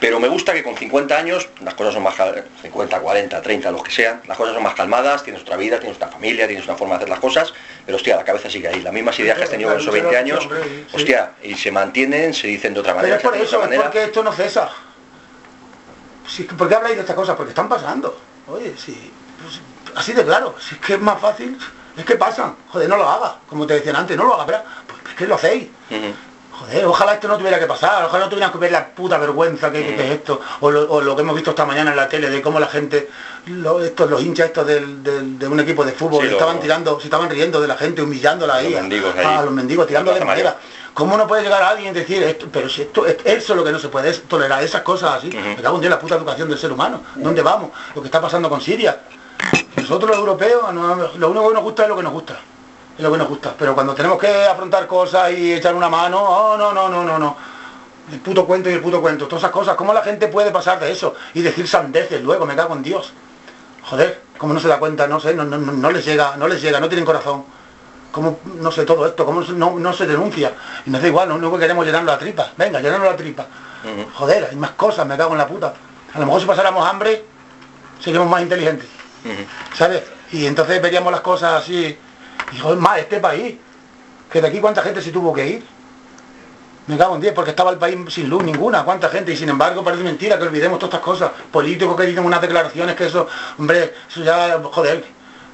[0.00, 2.14] Pero me gusta que con 50 años las cosas son más
[2.62, 5.96] 50, 40, 30, los que sean, las cosas son más calmadas, tienes otra vida, tienes
[5.96, 7.52] otra familia, tienes una forma de hacer las cosas,
[7.84, 8.80] pero hostia, la cabeza sigue ahí.
[8.80, 10.48] Las mismas ideas que has tenido con esos 20 años,
[10.92, 13.16] hostia, y se mantienen, se dicen de otra manera.
[13.16, 14.70] Pero es por eso, es porque esto no cesa.
[16.56, 17.34] ¿Por qué habláis de estas cosas?
[17.34, 18.20] Porque están pasando.
[18.46, 19.10] Oye, sí,
[19.42, 19.60] pues,
[19.96, 21.58] así de claro, si es que es más fácil,
[21.96, 22.54] es que pasan.
[22.68, 25.26] Joder, no lo hagas, como te decían antes, no lo hagas, pero pues es que
[25.26, 25.68] lo hacéis.
[26.58, 29.70] Joder, ojalá esto no tuviera que pasar, ojalá no tuvieran que ver la puta vergüenza
[29.70, 32.58] que, es esto, o lo, que hemos visto esta mañana en la tele de cómo
[32.58, 33.08] la gente,
[33.84, 37.68] estos, los hinchas estos de un equipo de fútbol, estaban tirando, se estaban riendo de
[37.68, 40.56] la gente, humillándola ahí, a, los mendigos, tirando de madera.
[40.94, 42.48] ¿Cómo no puede llegar alguien y decir esto?
[42.52, 45.28] Pero si esto, eso es lo que no se puede tolerar, esas cosas así.
[45.28, 47.02] Me cago en Dios la puta educación del ser humano.
[47.14, 47.70] ¿Dónde vamos?
[47.94, 48.98] Lo que está pasando con Siria.
[49.76, 52.36] Nosotros los europeos, lo único que nos gusta es lo que nos gusta
[52.98, 53.54] es lo que nos gusta.
[53.56, 57.18] Pero cuando tenemos que afrontar cosas y echar una mano, oh, no, no, no, no,
[57.18, 57.36] no.
[58.12, 59.76] El puto cuento y el puto cuento, todas esas cosas.
[59.76, 62.44] ¿Cómo la gente puede pasar de eso y decir sandeces luego?
[62.44, 63.12] Me cago en Dios.
[63.82, 65.06] Joder, ¿cómo no se da cuenta?
[65.06, 67.44] No sé, no, no, no les llega, no les llega, no tienen corazón.
[68.10, 69.24] ¿Cómo, no sé, todo esto?
[69.24, 70.52] ¿Cómo no, no se denuncia?
[70.84, 72.50] Y nos da igual, único que queremos llenarlo la tripa.
[72.56, 73.46] Venga, llenarlo la tripa.
[74.14, 75.72] Joder, hay más cosas, me cago en la puta.
[76.14, 77.24] A lo mejor si pasáramos hambre,
[78.00, 78.88] seríamos más inteligentes.
[79.74, 80.02] ¿sabes?
[80.32, 81.96] Y entonces veríamos las cosas así,
[82.52, 83.56] y más este país,
[84.30, 85.64] que de aquí cuánta gente se tuvo que ir.
[86.86, 89.50] Me cago en 10, porque estaba el país sin luz ninguna, cuánta gente, y sin
[89.50, 91.30] embargo parece mentira que olvidemos todas estas cosas.
[91.52, 95.04] Políticos que dicen unas declaraciones que eso, hombre, eso ya, joder,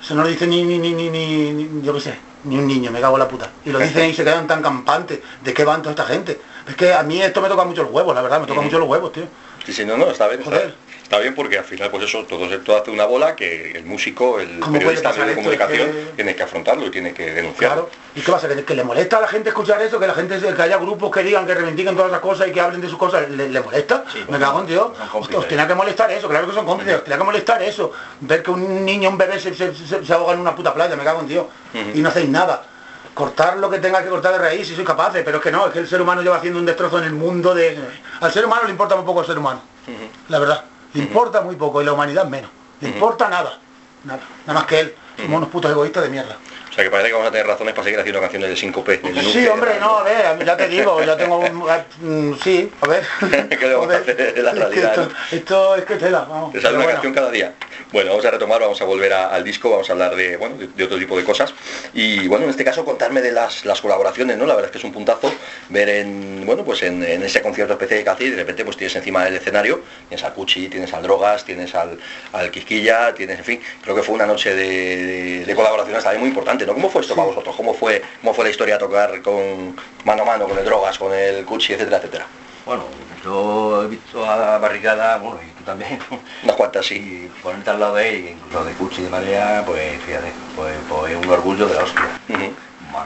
[0.01, 2.93] eso no lo dice ni, ni, ni, ni, ni, yo qué sé, ni un niño,
[2.93, 3.51] me cago en la puta.
[3.65, 5.19] Y lo dicen y se quedan tan campantes.
[5.43, 6.41] ¿De qué van toda esta gente?
[6.69, 8.79] Es que a mí esto me toca mucho los huevos, la verdad, me toca mucho
[8.79, 9.25] los huevos, tío.
[9.67, 10.45] Sí, sí, no, no, está bien.
[10.45, 10.75] Joder.
[11.05, 14.41] Está bien porque al final, pues eso, todo esto hace una bola que el músico,
[14.41, 17.89] el periodista de comunicación, tiene que afrontarlo y tiene que denunciarlo.
[17.89, 18.05] Claro.
[18.15, 18.49] ¿Y qué pasa?
[18.49, 20.01] ¿Que, le molesta a la gente escuchar eso?
[20.01, 22.61] ¿Que la gente, que haya grupos que digan, que reivindiquen todas las cosas y que
[22.61, 23.29] hablen de sus cosas?
[23.29, 24.03] ¿Le, molesta?
[24.29, 24.93] Me cago en Dios.
[25.13, 27.93] Os tiene que molestar eso, claro que son cómplices, tiene que molestar eso.
[28.21, 31.21] Ver que un niño, un bebé se, se, ahoga en una puta playa, me cago
[31.21, 31.45] en Dios.
[31.95, 32.65] Y no hacéis nada
[33.13, 35.67] cortar lo que tenga que cortar de raíz si soy capaz, pero es que no,
[35.67, 37.79] es que el ser humano lleva haciendo un destrozo en el mundo de...
[38.21, 39.63] Al ser humano le importa muy poco el ser humano,
[40.29, 40.65] la verdad.
[40.95, 42.51] Le importa muy poco y la humanidad menos.
[42.81, 43.59] Le importa nada.
[44.05, 44.21] Nada.
[44.47, 44.95] Nada más que él.
[45.17, 46.37] Somos unos putos egoístas de mierda.
[46.71, 49.33] O sea que parece que vamos a tener razones para seguir haciendo canciones de 5P.
[49.33, 51.63] Sí, hombre, no, a ver, ya te digo, ya tengo un...
[52.33, 53.07] Mm, sí, a ver.
[53.49, 55.09] ¿Qué le vamos a hacer de la realidad?
[55.31, 56.53] esto, es que tela, vamos.
[56.53, 57.55] Te sale una canción cada día.
[57.95, 60.83] Bueno, vamos a retomar, vamos a volver al disco, vamos a hablar de, bueno, de,
[60.83, 61.55] otro tipo de cosas.
[61.93, 64.47] Y bueno, en este caso contarme de las, las colaboraciones, ¿no?
[64.47, 65.33] La verdad es que es un puntazo
[65.69, 68.97] ver en, bueno, pues en, ese concierto especial que hace y de repente pues tienes
[68.97, 71.97] encima del escenario, tienes al Cuchi, tienes al Drogas, tienes al,
[72.33, 76.31] al Quisquilla, tienes, en fin, creo que fue una noche de, de, colaboraciones también muy
[76.31, 76.75] importante, ¿no?
[76.75, 77.55] ¿Cómo fue esto para vosotros?
[77.55, 81.15] ¿Cómo fue, cómo fue la historia tocar con mano a mano con el Drogas, con
[81.15, 82.27] el Cuchi, etcétera, etcétera?
[82.67, 82.85] Bueno,
[83.23, 85.99] yo he visto a Barricada, bueno, y tú también.
[86.43, 86.95] Unas cuantas, sí.
[86.95, 91.17] Y ponerte al lado de él, incluso de Cuchi de Marea, pues fíjate, pues, pues
[91.17, 92.21] un orgullo de la hostia.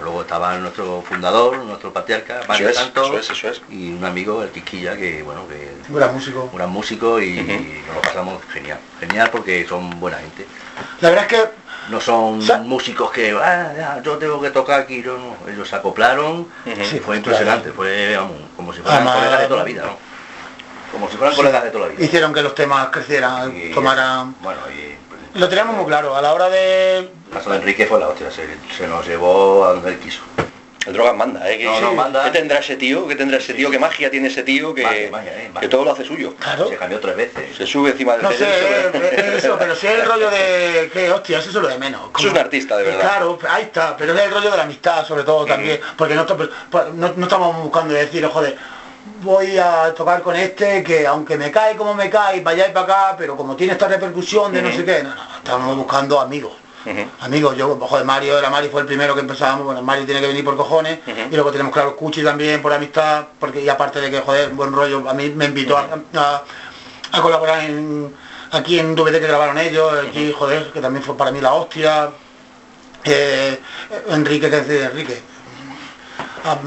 [0.00, 3.32] luego estaba nuestro fundador, nuestro patriarca, Mario Santos,
[3.68, 5.72] y un amigo, el Tiquilla, que bueno, que...
[5.88, 6.48] Un gran músico.
[6.52, 8.78] Un gran músico y, nos lo pasamos genial.
[9.00, 10.46] Genial porque son buena gente.
[11.00, 11.50] La verdad es que
[11.90, 15.50] no son músicos que ah, yo tengo que tocar aquí, yo no.
[15.50, 16.48] ellos se acoplaron,
[17.04, 18.18] fue impresionante, fue
[18.56, 19.96] como si fueran colegas de toda la vida, ¿no?
[20.92, 22.04] Como si fueran colegas de toda la vida.
[22.04, 24.34] Hicieron que los temas crecieran, tomaran.
[24.40, 26.98] Bueno, y lo teníamos muy claro, a la hora de.
[26.98, 30.20] El caso de Enrique fue la hostia, se, nos llevó a donde él quiso.
[30.86, 31.58] El droga manda, ¿eh?
[31.58, 33.06] ¿Qué tendrá ese tío?
[33.08, 33.70] ¿Qué tendrá ese tío?
[33.70, 35.10] ¿Qué magia tiene ese tío que, eh,
[35.60, 36.34] que todo lo hace suyo?
[36.36, 36.68] Claro.
[36.68, 37.56] Se cambió tres veces.
[37.56, 38.46] Se sube encima del No sé,
[39.36, 42.10] eso, pero si es el rollo de que, hostia, eso es lo de menos.
[42.18, 43.00] es un artista, de verdad.
[43.00, 46.24] Claro, ahí está, pero es el rollo de la amistad, sobre todo también, porque no,
[46.94, 48.56] no, estamos buscando decir, joder,
[49.20, 52.72] voy a tocar con este que aunque me cae como me cae, para allá y
[52.72, 56.20] para acá, pero como tiene esta repercusión de no sé qué, no, no, estamos buscando
[56.20, 56.52] amigos.
[57.20, 60.28] Amigos, yo, joder, Mario era Mario fue el primero que empezábamos, bueno, Mario tiene que
[60.28, 64.10] venir por cojones, y luego tenemos claro Cuchi también por amistad, porque y aparte de
[64.10, 66.42] que, joder, buen rollo, a mí me invitó a,
[67.20, 67.68] colaborar
[68.52, 72.10] aquí en DVD que grabaron ellos, aquí, joder, que también fue para mí la hostia.
[73.04, 73.60] Eh,
[74.08, 75.22] Enrique, que es de Enrique,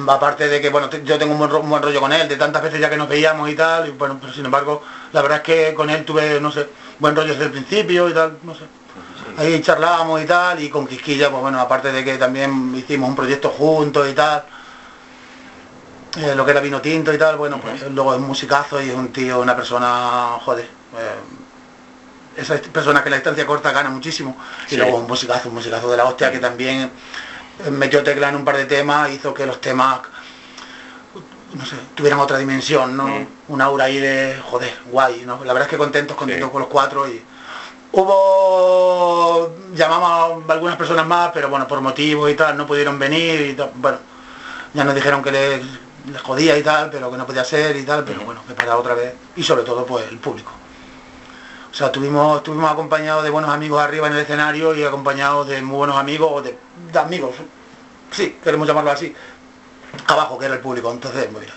[0.08, 2.90] aparte de que bueno yo tengo un buen, rollo con él de tantas veces ya
[2.90, 5.90] que nos veíamos y tal y bueno pero sin embargo la verdad es que con
[5.90, 6.68] él tuve no sé
[7.00, 8.66] buen rollo desde el principio y tal no sé
[9.38, 13.16] ahí charlábamos y tal y con Quisquilla pues bueno aparte de que también hicimos un
[13.16, 14.44] proyecto juntos y tal
[16.18, 18.90] eh, lo que era vino tinto y tal bueno pues luego es un musicazo y
[18.90, 21.42] es un tío una persona joder eh,
[22.36, 24.38] esa persona que la distancia corta gana muchísimo.
[24.70, 26.90] Y luego un musicazo un musicazo de la hostia que también
[27.72, 30.00] metió tecla en un par de temas, hizo que los temas
[31.54, 33.10] no sé, tuvieran otra dimensión, ¿no?
[33.50, 35.44] Un aura ahí de, joder, guay, ¿no?
[35.44, 37.22] La verdad es que contentos, contentos con los cuatro y
[37.94, 43.54] hubo, llamamos algunas personas más, pero bueno, por motivos y tal, no pudieron venir y
[43.54, 43.98] tal, bueno,
[44.74, 45.62] ya nos dijeron que les,
[46.24, 48.94] jodía y tal, pero que no podía ser y tal, pero bueno, que para otra
[48.94, 50.52] vez, y sobre todo pues el público.
[51.72, 55.62] O sea, tuvimos, estuvimos acompañados de buenos amigos arriba en el escenario y acompañados de
[55.62, 56.58] muy buenos amigos, o de,
[57.00, 57.36] amigos,
[58.12, 59.16] sí, queremos llamarlo así,
[60.08, 60.92] abajo, que era el público.
[60.92, 61.54] Entonces, mira,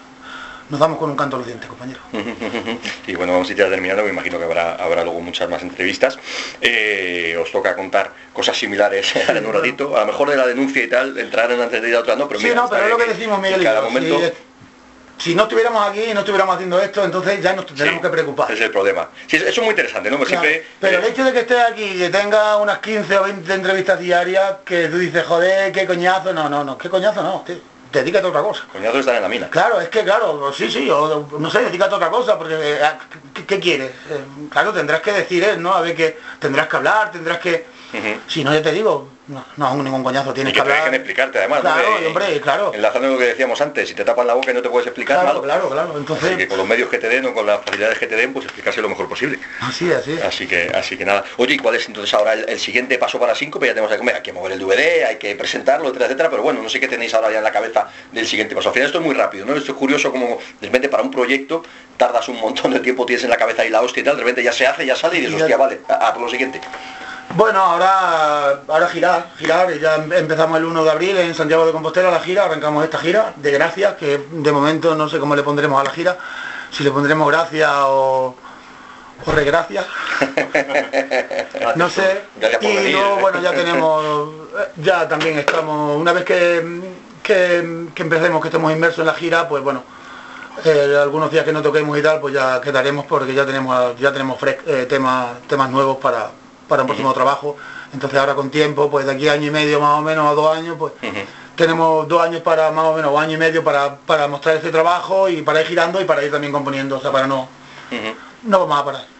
[0.70, 2.00] nos damos con un canto a los dientes, compañero.
[3.06, 5.62] y bueno, vamos a ir ya terminando, me imagino que habrá, habrá luego muchas más
[5.62, 6.18] entrevistas.
[6.60, 10.82] Eh, os toca contar cosas similares en un ratito, a lo mejor de la denuncia
[10.82, 13.06] y tal, entrar en una entrevista otra no, pero sí, no, pero es lo que
[13.06, 13.62] decimos, Miguel.
[13.62, 14.20] cada momento
[15.18, 18.50] si no estuviéramos aquí y no estuviéramos haciendo esto, entonces ya nos tenemos que preocupar.
[18.50, 19.08] Ese es el problema.
[19.26, 20.18] Sí, eso es muy interesante, ¿no?
[20.18, 23.54] pero el eh, hecho de que estés aquí y que tenga unas 15 o 20
[23.54, 27.73] entrevistas diarias, que tú dices, joder, qué coñazo, no, no, no, qué coñazo no, tío.
[27.94, 28.64] Dedícate a otra cosa.
[28.72, 29.48] Coñazo está en la mina.
[29.48, 32.80] Claro, es que claro, sí, sí, o, no sé, dedícate a otra cosa, porque eh,
[33.46, 33.92] ¿qué, quieres?
[34.10, 35.72] Eh, claro, tendrás que decir, ¿no?
[35.72, 37.66] A ver que tendrás que hablar, tendrás que...
[38.26, 41.38] Si no, ya te digo, No, no, ningún coñazo, tienes y que, que dejen explicarte
[41.38, 41.60] además.
[41.60, 42.72] Claro, hombre, claro.
[42.74, 45.22] Enlazando lo que decíamos antes, si te tapan la boca y no te puedes explicar
[45.22, 45.96] Claro, claro, claro.
[45.96, 46.28] Entonces...
[46.28, 48.34] Así que con los medios que te den o con las facilidades que te den,
[48.34, 49.38] pues explicarse lo mejor posible.
[49.60, 50.18] Así, así.
[50.20, 51.24] Así que, así que nada.
[51.38, 53.66] Oye, ¿y cuál es entonces ahora el, siguiente paso para Síncope?
[53.66, 56.42] Ya tenemos que comer, hay que mover el DVD, hay que presentarlo, etcétera, etcétera, pero
[56.42, 58.68] bueno, no sé qué tenéis ahora ya en la cabeza del siguiente paso.
[58.68, 59.56] Al final esto es muy rápido, ¿no?
[59.56, 61.62] Esto es curioso como de repente para un proyecto
[61.96, 64.22] tardas un montón de tiempo, tienes en la cabeza y la hostia y tal, de
[64.22, 66.60] repente ya se hace, ya sale y dices, hostia, vale, a, a por lo siguiente.
[67.36, 72.08] Bueno, ahora, ahora girar, girar, ya empezamos el 1 de abril en Santiago de Compostela
[72.08, 75.80] la gira, arrancamos esta gira de gracias, que de momento no sé cómo le pondremos
[75.80, 76.16] a la gira,
[76.70, 78.36] si le pondremos gracias o,
[79.26, 79.84] o regracias,
[81.74, 82.22] no sé,
[82.60, 84.30] y luego bueno ya tenemos,
[84.76, 86.82] ya también estamos, una vez que,
[87.20, 89.82] que, que empecemos, que estemos inmersos en la gira, pues bueno,
[90.64, 94.12] eh, algunos días que no toquemos y tal, pues ya quedaremos porque ya tenemos ya
[94.12, 96.30] tenemos eh, temas temas nuevos para,
[96.68, 97.56] para un próximo trabajo.
[97.92, 100.34] Entonces ahora con tiempo, pues de aquí a año y medio más o menos, a
[100.34, 100.92] dos años, pues
[101.56, 104.70] tenemos dos años para más o menos, o año y medio para, para mostrar este
[104.70, 107.48] trabajo y para ir girando y para ir también componiendo, o sea, para no,
[108.42, 109.13] no vamos a parar.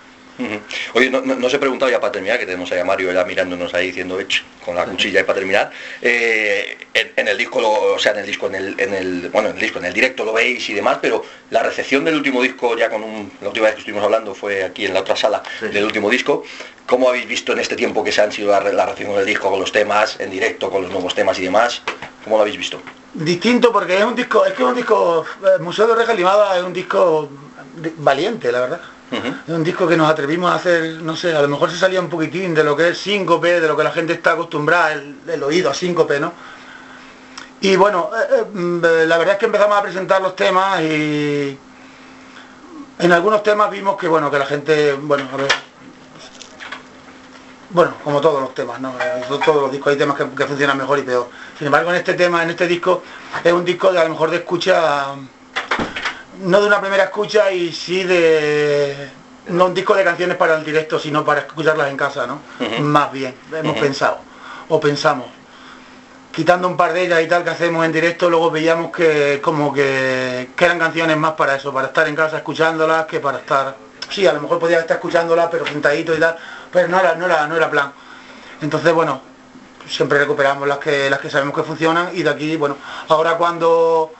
[0.95, 3.25] Oye, no, no, se he preguntado ya para terminar, que tenemos ahí a Mario ya
[3.25, 4.19] mirándonos ahí diciendo
[4.65, 5.71] con la cuchilla y para terminar.
[6.03, 9.55] Eh, en, el disco, o sea, en el disco, en el, en el, bueno, en
[9.55, 12.77] el disco, en el directo lo veis y demás, pero la recepción del último disco,
[12.77, 15.43] ya con un, la última vez que estuvimos hablando fue aquí en la otra sala
[15.61, 16.45] del último disco.
[16.87, 19.51] ¿Cómo habéis visto en este tiempo que se han sido la, la recepción del disco
[19.51, 21.83] con los temas, en directo, con los nuevos temas y demás?
[22.25, 22.83] ¿Cómo lo habéis visto?
[23.15, 26.59] Distinto porque es un disco, es que es un disco, el Museo de Reja Limada
[26.59, 27.31] es un disco
[27.99, 28.81] valiente, la verdad.
[29.11, 32.01] Es un disco que nos atrevimos a hacer, no sé, a lo mejor se salía
[32.01, 35.43] un poquitín de lo que es síncope, de lo que la gente está acostumbrada, el,
[35.43, 36.33] oído a síncope, ¿no?
[37.61, 41.59] Y bueno, eh, eh, la verdad es que empezamos a presentar los temas y
[42.99, 45.49] en algunos temas vimos que bueno, que la gente, bueno, a ver,
[47.71, 48.95] bueno, como todos los temas, ¿no?
[49.45, 51.29] Todos los discos hay temas que, que funcionan mejor y peor.
[51.59, 53.03] Sin embargo, en este tema, en este disco,
[53.43, 55.15] es un disco de a lo mejor de escucha
[56.43, 59.11] no de una primera escucha y sí de
[59.49, 62.41] no un disco de canciones para el directo, sino para escucharlas en casa, ¿no?
[62.81, 64.19] Más bien, hemos pensado,
[64.69, 65.27] o pensamos.
[66.33, 69.73] Quitando un par de ellas y tal que hacemos en directo, luego veíamos que como
[69.73, 73.77] que, eran canciones más para eso, para estar en casa escuchándolas, que para estar.
[74.11, 76.37] Sí, a lo mejor podía estar escuchándolas, pero sentadito y tal,
[76.73, 77.93] pero no era, no era, no era plan.
[78.61, 79.21] Entonces, bueno,
[79.89, 84.13] siempre recuperamos las que, las que sabemos que funcionan y de aquí, bueno, ahora cuando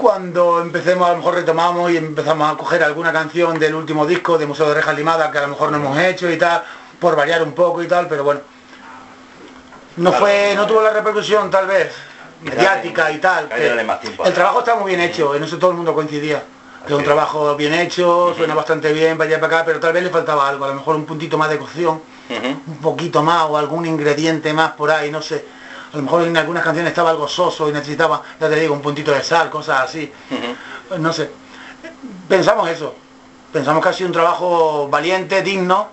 [0.00, 4.36] cuando empecemos a lo mejor retomamos y empezamos a coger alguna canción del último disco
[4.36, 6.62] de Museo de Rejas Limada que a lo mejor no hemos hecho y tal,
[7.00, 8.40] por variar un poco y tal, pero bueno.
[9.96, 11.94] No fue, no tuvo la repercusión tal vez,
[12.42, 13.48] mediática y tal.
[13.50, 16.42] el trabajo está muy bien hecho, en eso todo el mundo coincidía.
[16.86, 20.04] Es un trabajo bien hecho, suena bastante bien para allá para acá, pero tal vez
[20.04, 23.56] le faltaba algo, a lo mejor un puntito más de cocción, un poquito más o
[23.56, 25.55] algún ingrediente más por ahí, no sé
[25.92, 28.82] a lo mejor en algunas canciones estaba algo soso y necesitaba, ya te digo, un
[28.82, 30.12] puntito de sal, cosas así.
[30.98, 31.30] No sé.
[32.28, 32.94] Pensamos eso.
[33.52, 35.88] Pensamos que ha sido un trabajo valiente, digno,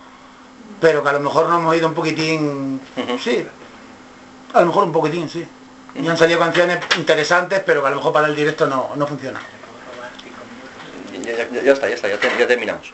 [0.82, 2.82] pero que a lo mejor nos hemos ido un poquitín.
[3.22, 3.48] Sí.
[4.54, 5.46] A lo mejor un poquitín, sí.
[5.96, 9.06] Y han salido canciones interesantes, pero que a lo mejor para el directo no, no
[9.06, 9.40] funciona.
[11.24, 12.92] Ya, está, ya está, ya, ya terminamos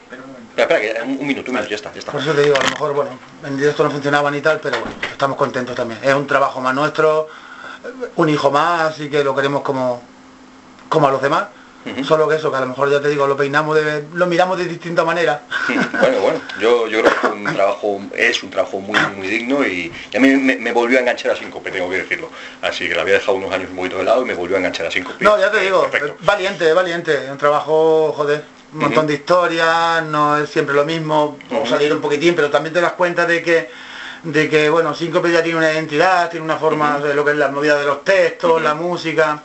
[0.64, 2.12] espera, que un, minuto, un minuto, ya está, ya está.
[2.12, 3.12] Por eso te digo, a lo mejor, bueno,
[3.46, 6.00] en directo no funcionaban y tal, pero bueno, estamos contentos también.
[6.04, 7.28] Es un trabajo más nuestro,
[8.16, 10.02] un hijo más, así que lo queremos como,
[10.88, 11.48] como a los demás.
[12.04, 14.58] Solo que eso, que a lo mejor ya te digo, lo peinamos de, lo miramos
[14.58, 15.42] de distinta manera.
[16.00, 19.92] bueno, bueno, yo, yo creo que un trabajo, es un trabajo muy, muy digno y,
[20.16, 22.30] a mí me, volvió a enganchar a Síncope, tengo que decirlo.
[22.62, 24.60] Así que la había dejado unos años un poquito de lado y me volvió a
[24.60, 25.24] enganchar a Síncope.
[25.24, 25.90] No, ya te digo,
[26.22, 28.44] valiente, valiente, un trabajo, joder,
[28.74, 32.74] un montón de historias, no es siempre lo mismo, o salir un poquitín, pero también
[32.74, 33.70] te das cuenta de que
[34.24, 37.38] de que bueno, Síncope ya tiene una identidad, tiene una forma de lo que es
[37.38, 39.42] la movida de los textos, la música.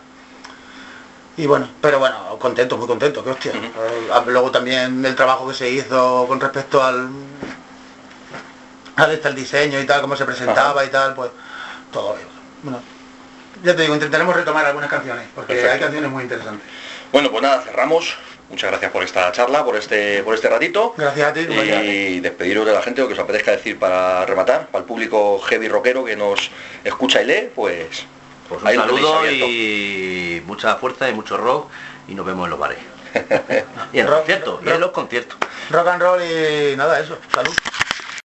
[1.36, 3.52] Y bueno, pero bueno, contento, muy contento, que hostia.
[3.52, 7.08] Eh, luego también el trabajo que se hizo con respecto al
[8.96, 11.30] al este, el diseño y tal, cómo se presentaba y tal, pues
[11.92, 12.16] todo
[12.62, 12.80] bueno.
[13.62, 16.66] Ya te digo, intentaremos retomar algunas canciones, porque hay canciones muy interesantes.
[17.12, 18.14] Bueno, pues nada, cerramos.
[18.50, 20.94] Muchas gracias por esta charla, por este, por este ratito.
[20.96, 21.40] Gracias a ti.
[21.40, 25.40] Y despediros de la gente, lo que os apetezca decir para rematar, para el público
[25.40, 26.50] heavy rockero que nos
[26.84, 28.06] escucha y lee, pues...
[28.48, 31.70] pues un saludo y mucha fuerza y mucho rock
[32.06, 32.78] y nos vemos en los bares.
[33.92, 35.38] y en los conciertos, y en los conciertos.
[35.70, 37.18] Rock and roll y nada, eso.
[37.32, 37.54] Salud.